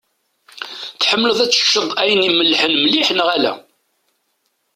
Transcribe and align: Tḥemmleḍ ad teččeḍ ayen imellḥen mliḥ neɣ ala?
Tḥemmleḍ 1.01 1.39
ad 1.41 1.51
teččeḍ 1.51 1.87
ayen 2.01 2.27
imellḥen 2.29 2.73
mliḥ 2.79 3.07
neɣ 3.11 3.27
ala? 3.35 3.53